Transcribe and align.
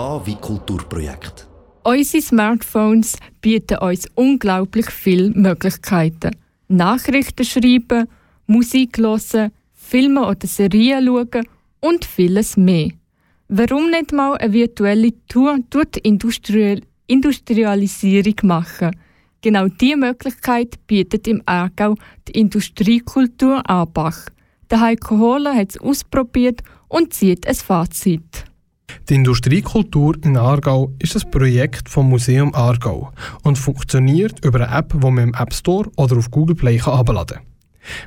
Wie 0.00 0.34
Kulturprojekt. 0.36 1.46
Unsere 1.82 2.22
Smartphones 2.22 3.18
bieten 3.42 3.76
uns 3.78 4.08
unglaublich 4.14 4.86
viele 4.86 5.28
Möglichkeiten. 5.30 6.36
Nachrichten 6.68 7.44
schreiben, 7.44 8.08
Musik 8.46 8.96
hören, 8.96 9.52
Filme 9.74 10.26
oder 10.26 10.46
Serien 10.46 11.04
schauen 11.04 11.46
und 11.80 12.06
vieles 12.06 12.56
mehr. 12.56 12.92
Warum 13.48 13.90
nicht 13.90 14.12
mal 14.12 14.38
eine 14.38 14.54
virtuelle 14.54 15.12
Tour 15.28 15.58
durch 15.68 15.90
die 15.90 16.00
Industrialisierung 17.06 18.36
machen? 18.44 18.96
Genau 19.42 19.68
diese 19.68 19.98
Möglichkeit 19.98 20.86
bietet 20.86 21.28
im 21.28 21.42
Aargau 21.44 21.96
die 22.26 22.38
Industriekultur 22.40 23.68
Arbach. 23.68 24.30
Der 24.70 24.80
Heiko 24.80 25.18
Hohler 25.18 25.54
hat 25.54 25.70
es 25.70 25.78
ausprobiert 25.78 26.62
und 26.88 27.12
zieht 27.12 27.46
ein 27.46 27.54
Fazit. 27.54 28.49
Die 29.10 29.16
Industriekultur 29.16 30.14
in 30.22 30.36
Aargau 30.36 30.92
ist 31.00 31.16
ein 31.16 31.28
Projekt 31.32 31.88
vom 31.88 32.08
Museum 32.08 32.54
Aargau 32.54 33.10
und 33.42 33.58
funktioniert 33.58 34.44
über 34.44 34.60
eine 34.60 34.78
App, 34.78 34.92
die 34.92 35.10
man 35.10 35.18
im 35.18 35.34
App 35.34 35.52
Store 35.52 35.90
oder 35.96 36.16
auf 36.16 36.30
Google 36.30 36.54
Play 36.54 36.78
herunterladen 36.78 37.38
kann. 37.38 37.46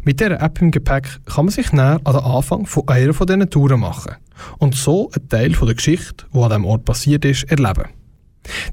Mit 0.06 0.22
dieser 0.22 0.40
App 0.42 0.62
im 0.62 0.72
Gepäck 0.72 1.20
kann 1.26 1.44
man 1.44 1.52
sich 1.52 1.74
näher 1.74 2.00
an 2.06 2.14
den 2.14 2.24
Anfang 2.24 2.66
von 2.66 2.88
einer 2.88 3.14
von 3.14 3.28
diesen 3.28 3.50
Touren 3.50 3.82
machen 3.82 4.14
und 4.60 4.76
so 4.76 5.12
einen 5.12 5.28
Teil 5.28 5.54
von 5.54 5.68
der 5.68 5.76
Geschichte, 5.76 6.26
die 6.34 6.40
an 6.40 6.48
diesem 6.48 6.64
Ort 6.64 6.86
passiert 6.86 7.26
ist, 7.26 7.52
erleben. 7.52 7.90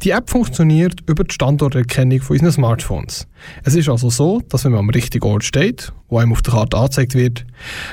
Die 0.03 0.11
App 0.11 0.31
funktioniert 0.31 1.01
über 1.09 1.25
die 1.25 1.35
Standorterkennung 1.35 2.21
von 2.21 2.37
unseren 2.37 2.53
Smartphones. 2.53 3.27
Es 3.65 3.75
ist 3.75 3.89
also 3.89 4.09
so, 4.09 4.41
dass 4.49 4.65
wenn 4.65 4.71
man 4.71 4.83
am 4.83 4.91
richtigen 4.91 5.27
Ort 5.27 5.43
steht, 5.43 5.93
wo 6.09 6.19
einem 6.19 6.31
auf 6.31 6.43
der 6.43 6.55
Karte 6.55 6.77
angezeigt 6.77 7.17
wird, 7.17 7.45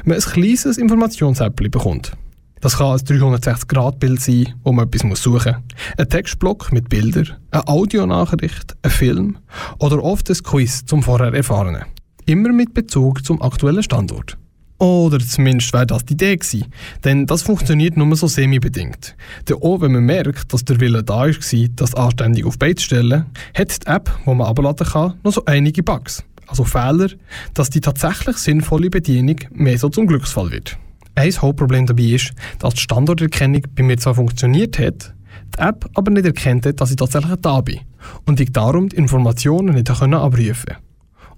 man 0.05 0.17
ein 0.17 0.21
kleines 0.21 0.77
Informationsappli 0.77 1.69
bekommt. 1.69 2.15
Das 2.61 2.77
kann 2.77 2.93
ein 2.93 2.99
360-Grad-Bild 2.99 4.21
sein, 4.21 4.53
wo 4.63 4.71
man 4.71 4.87
etwas 4.87 5.21
suchen 5.21 5.55
muss. 5.55 5.97
Ein 5.97 6.09
Textblock 6.09 6.71
mit 6.71 6.89
Bildern, 6.89 7.37
eine 7.51 7.67
Audionachricht, 7.67 8.75
ein 8.81 8.91
Film 8.91 9.37
oder 9.79 10.03
oft 10.03 10.29
ein 10.29 10.37
Quiz 10.37 10.85
zum 10.85 11.03
vorher 11.03 11.33
Erfahrenen. 11.33 11.83
Immer 12.25 12.51
mit 12.51 12.73
Bezug 12.73 13.23
zum 13.23 13.41
aktuellen 13.41 13.83
Standort. 13.83 14.37
Oder 14.79 15.19
zumindest 15.19 15.73
wäre 15.73 15.87
das 15.87 16.05
die 16.05 16.13
Idee 16.13 16.35
gewesen. 16.35 16.65
Denn 17.03 17.25
das 17.25 17.41
funktioniert 17.41 17.97
nur 17.97 18.15
so 18.15 18.27
semi-bedingt. 18.27 19.15
Denn 19.49 19.57
auch 19.57 19.81
wenn 19.81 19.93
man 19.93 20.03
merkt, 20.03 20.53
dass 20.53 20.65
der 20.65 20.79
Wille 20.79 21.03
da 21.03 21.21
war, 21.21 21.67
das 21.75 21.95
anständig 21.95 22.45
auf 22.45 22.59
Bein 22.59 22.77
zu 22.77 22.85
stellen, 22.85 23.25
hat 23.55 23.81
die 23.81 23.87
App, 23.87 24.11
die 24.25 24.33
man 24.33 24.45
abladen 24.45 24.85
kann, 24.85 25.13
noch 25.23 25.33
so 25.33 25.43
einige 25.45 25.81
Bugs. 25.81 26.23
Also 26.47 26.63
Fehler, 26.63 27.09
dass 27.53 27.69
die 27.69 27.81
tatsächlich 27.81 28.37
sinnvolle 28.37 28.89
Bedienung 28.89 29.37
mehr 29.51 29.77
so 29.77 29.89
zum 29.89 30.07
Glücksfall 30.07 30.51
wird. 30.51 30.77
Ein 31.17 31.31
Hauptproblem 31.31 31.87
dabei 31.87 32.03
ist, 32.03 32.31
dass 32.59 32.75
die 32.75 32.81
Standorterkennung 32.81 33.63
bei 33.75 33.81
mir 33.81 33.97
zwar 33.97 34.13
funktioniert 34.13 34.77
hat, 34.77 35.15
die 35.55 35.59
App 35.59 35.89
aber 35.95 36.11
nicht 36.11 36.27
erkennt 36.27 36.67
hat, 36.67 36.79
dass 36.79 36.91
ich 36.91 36.95
tatsächlich 36.95 37.37
da 37.41 37.59
bin 37.61 37.79
und 38.27 38.39
ich 38.39 38.51
darum 38.51 38.87
die 38.87 38.97
Informationen 38.97 39.73
nicht 39.73 39.89
abrufen 39.89 40.13
konnte. 40.13 40.77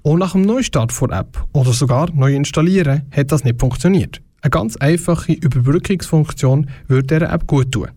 Auch 0.03 0.17
nach 0.17 0.33
dem 0.33 0.41
Neustart 0.41 0.93
der 0.99 1.19
App 1.19 1.45
oder 1.53 1.71
sogar 1.71 2.11
neu 2.11 2.35
installieren 2.35 3.03
hat 3.09 3.31
das 3.31 3.45
nicht 3.45 3.61
funktioniert. 3.61 4.21
Eine 4.41 4.51
ganz 4.51 4.75
einfache 4.75 5.31
Überbrückungsfunktion 5.31 6.69
würde 6.89 7.19
dieser 7.19 7.31
App 7.31 7.47
gut 7.47 7.71
tun. 7.71 7.87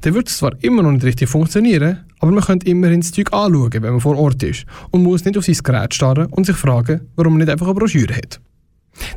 Dann 0.00 0.14
wird 0.14 0.28
es 0.28 0.38
zwar 0.38 0.60
immer 0.64 0.82
noch 0.82 0.90
nicht 0.90 1.04
richtig 1.04 1.28
funktionieren, 1.28 1.98
aber 2.18 2.32
man 2.32 2.42
könnte 2.42 2.66
immerhin 2.68 3.02
das 3.02 3.12
Zeug 3.12 3.32
anschauen, 3.32 3.72
wenn 3.72 3.82
man 3.92 4.00
vor 4.00 4.18
Ort 4.18 4.42
ist 4.42 4.66
und 4.90 5.04
muss 5.04 5.24
nicht 5.24 5.38
auf 5.38 5.44
sein 5.44 5.58
Gerät 5.62 5.94
starren 5.94 6.26
und 6.26 6.44
sich 6.44 6.56
fragen, 6.56 7.02
warum 7.14 7.34
man 7.34 7.42
nicht 7.42 7.52
einfach 7.52 7.66
eine 7.66 7.76
Broschüre 7.76 8.16
hat. 8.16 8.40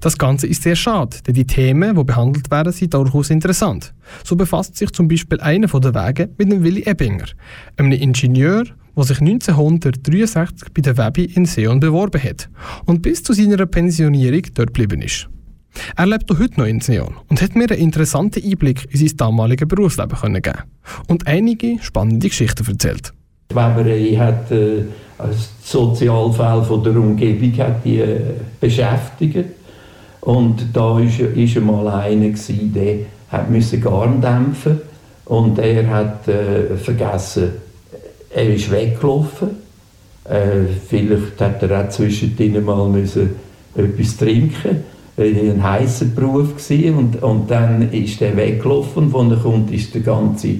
Das 0.01 0.17
Ganze 0.17 0.47
ist 0.47 0.63
sehr 0.63 0.75
schade, 0.75 1.17
denn 1.25 1.33
die 1.33 1.45
Themen, 1.45 1.95
die 1.95 2.03
behandelt 2.03 2.51
werden, 2.51 2.73
sind 2.73 2.93
durchaus 2.93 3.29
interessant. 3.29 3.93
So 4.23 4.35
befasst 4.35 4.77
sich 4.77 4.91
zum 4.91 5.07
Beispiel 5.07 5.39
einer 5.39 5.67
der 5.67 5.93
Wege 5.93 6.29
mit 6.37 6.51
dem 6.51 6.63
Willy 6.63 6.83
Ebbinger, 6.85 7.25
einem 7.77 7.91
Ingenieur, 7.91 8.65
der 8.95 9.03
sich 9.03 9.19
1963 9.19 10.69
bei 10.73 10.81
der 10.81 10.97
Webi 10.97 11.25
in 11.25 11.45
Seon 11.45 11.79
beworben 11.79 12.21
hat 12.21 12.49
und 12.85 13.01
bis 13.01 13.23
zu 13.23 13.33
seiner 13.33 13.65
Pensionierung 13.65 14.43
dort 14.53 14.73
geblieben 14.73 15.01
ist. 15.01 15.29
Er 15.95 16.05
lebt 16.05 16.31
auch 16.31 16.39
heute 16.39 16.59
noch 16.59 16.67
in 16.67 16.81
Seon 16.81 17.15
und 17.29 17.41
hat 17.41 17.55
mir 17.55 17.69
einen 17.69 17.79
interessanten 17.79 18.43
Einblick 18.43 18.87
in 18.93 18.99
sein 18.99 19.17
damaliges 19.17 19.67
Berufsleben 19.67 20.17
können 20.17 20.41
geben 20.41 20.59
und 21.07 21.25
einige 21.25 21.77
spannende 21.81 22.29
Geschichten 22.29 22.65
erzählt. 22.67 23.11
Die 23.51 23.55
Weberei 23.55 24.15
hat 24.17 24.51
äh, 24.51 24.83
Sozialfälle 25.63 26.63
von 26.63 26.83
der 26.83 26.95
Umgebung 26.95 27.57
hat 27.57 27.83
die, 27.83 27.99
äh, 27.99 28.21
beschäftigt 28.59 29.45
und 30.23 30.67
da 30.73 30.99
ist, 30.99 31.19
ist 31.19 31.57
einmal 31.57 31.87
einer 31.87 32.27
gewesen, 32.27 32.73
der 32.73 32.97
hat 33.29 33.49
müssen 33.49 33.81
Garn 33.81 34.21
dämpfen 34.21 34.81
und 35.25 35.59
er 35.59 35.89
hat 35.89 36.27
äh, 36.27 36.75
vergessen 36.77 37.51
er 38.35 38.53
ist 38.53 38.71
weggelaufen. 38.71 39.49
Äh, 40.25 40.65
vielleicht 40.87 41.39
hat 41.39 41.61
er 41.61 41.85
auch 41.85 41.89
zwischendrin 41.89 42.63
mal 42.63 42.89
müssen 42.89 43.35
etwas 43.75 44.17
trinken 44.17 44.83
er 45.15 45.25
ein 45.25 45.63
heißer 45.63 46.05
Beruf 46.05 46.69
war. 46.69 46.97
Und, 46.97 47.21
und 47.21 47.51
dann 47.51 47.91
ist 47.91 48.21
er 48.21 48.35
weggelaufen. 48.35 49.11
Und 49.11 49.31
er 49.31 49.37
kommt, 49.37 49.71
ist 49.71 49.93
der 49.93 50.01
ganze 50.01 50.55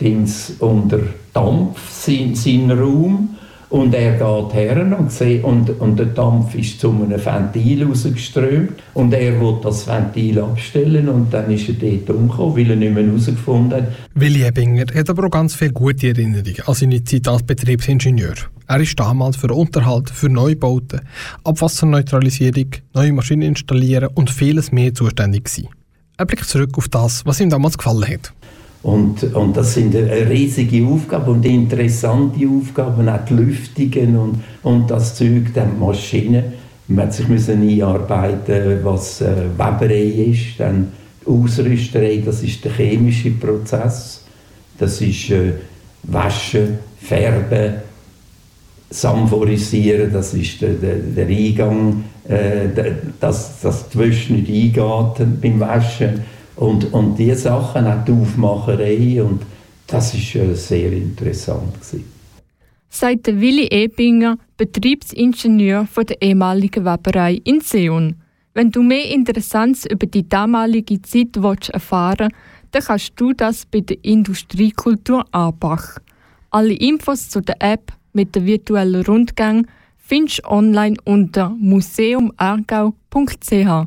Dings 0.00 0.54
unter 0.60 1.00
Dampf, 1.32 1.90
sein, 1.90 2.34
sein 2.34 2.70
Raum. 2.70 3.36
Und 3.70 3.94
er 3.94 4.12
geht 4.12 4.54
her 4.54 4.96
und, 4.98 5.12
sieht, 5.12 5.44
und, 5.44 5.68
und 5.78 5.98
der 5.98 6.06
Dampf 6.06 6.54
ist 6.54 6.80
zu 6.80 6.90
einem 6.90 7.22
Ventil 7.22 7.84
rausgeströmt. 7.84 8.72
Und 8.94 9.12
er 9.12 9.38
will 9.38 9.56
das 9.62 9.86
Ventil 9.86 10.40
abstellen 10.40 11.08
und 11.08 11.32
dann 11.32 11.50
ist 11.50 11.68
er 11.68 11.74
dort 11.74 12.10
umgekommen, 12.10 12.56
weil 12.56 12.70
er 12.70 12.76
nicht 12.76 12.94
mehr 12.94 13.04
herausgefunden 13.04 13.82
hat. 13.82 13.92
Willi 14.14 14.44
Ebinger 14.44 14.86
hat 14.94 15.10
aber 15.10 15.26
auch 15.26 15.30
ganz 15.30 15.54
viele 15.54 15.72
gute 15.72 16.08
Erinnerungen 16.08 16.62
an 16.64 16.74
seine 16.74 17.04
Zeit 17.04 17.28
als 17.28 17.42
Betriebsingenieur. 17.42 18.34
Er 18.68 18.80
ist 18.80 18.98
damals 18.98 19.36
für 19.36 19.52
Unterhalt, 19.52 20.10
für 20.10 20.30
Neubauten, 20.30 21.02
Abwasserneutralisierung, 21.44 22.70
neue 22.94 23.12
Maschinen 23.12 23.42
installieren 23.42 24.08
und 24.14 24.30
vieles 24.30 24.72
mehr 24.72 24.94
zuständig 24.94 25.44
gewesen. 25.44 25.68
Er 26.16 26.26
blickt 26.26 26.46
zurück 26.46 26.76
auf 26.76 26.88
das, 26.88 27.24
was 27.26 27.40
ihm 27.40 27.50
damals 27.50 27.78
gefallen 27.78 28.06
hat. 28.06 28.32
Und, 28.88 29.22
und 29.34 29.54
das 29.54 29.74
sind 29.74 29.94
riesige 29.94 30.86
Aufgaben 30.86 31.32
und 31.32 31.44
interessante 31.44 32.48
Aufgaben, 32.48 33.06
auch 33.06 33.22
die 33.28 33.34
Lüftungen 33.34 34.16
und, 34.16 34.40
und 34.62 34.90
das 34.90 35.14
Zeug, 35.14 35.52
dann 35.52 35.78
Maschinen. 35.78 36.44
Man 36.86 37.04
hat 37.04 37.12
sich 37.12 37.28
müssen 37.28 37.68
einarbeiten, 37.68 38.78
was 38.82 39.20
äh, 39.20 39.44
Weberei 39.58 40.30
ist, 40.30 40.58
dann 40.58 40.90
Ausrüsterei, 41.26 42.22
das 42.24 42.42
ist 42.42 42.64
der 42.64 42.72
chemische 42.72 43.32
Prozess, 43.32 44.24
das 44.78 45.02
ist 45.02 45.32
äh, 45.32 45.52
Waschen, 46.04 46.78
Färben, 46.98 47.74
Samphorisieren, 48.88 50.10
das 50.14 50.32
ist 50.32 50.62
der, 50.62 50.72
der, 50.72 50.96
der 50.96 51.26
Eingang, 51.26 52.04
äh, 52.26 52.68
dass, 53.20 53.60
die 53.90 53.98
Wäsche 53.98 54.32
nicht 54.32 54.78
eingeht 54.78 55.42
beim 55.42 55.60
Waschen 55.60 56.37
und, 56.58 56.92
und 56.92 57.16
diese 57.16 57.36
Sachen, 57.36 57.86
auch 57.86 58.04
die 58.04 58.12
Aufmacherei, 58.12 59.22
und 59.22 59.42
das 59.86 60.14
war 60.14 60.42
äh, 60.42 60.54
sehr 60.54 60.92
interessant. 60.92 61.74
Gewesen. 61.74 62.04
Sagt 62.88 63.26
Willi 63.26 63.68
Ebinger, 63.70 64.38
Betriebsingenieur 64.56 65.86
von 65.86 66.06
der 66.06 66.22
ehemaligen 66.22 66.84
Weberei 66.84 67.40
in 67.44 67.60
Seon. 67.60 68.16
Wenn 68.54 68.70
du 68.70 68.82
mehr 68.82 69.08
Interessantes 69.08 69.86
über 69.86 70.06
die 70.06 70.28
damalige 70.28 71.00
Zeit 71.02 71.36
willst 71.36 71.70
erfahren 71.70 72.30
dann 72.70 72.82
kannst 72.82 73.12
du 73.16 73.32
das 73.32 73.64
bei 73.66 73.80
der 73.80 73.96
Industriekultur 74.02 75.24
Abach. 75.32 75.98
Alle 76.50 76.74
Infos 76.74 77.30
zu 77.30 77.40
der 77.40 77.56
App 77.60 77.92
mit 78.12 78.34
der 78.34 78.44
virtuellen 78.44 79.02
Rundgang 79.04 79.66
findest 79.96 80.40
du 80.40 80.50
online 80.50 80.96
unter 81.04 81.48
museumargau.ch. 81.50 83.86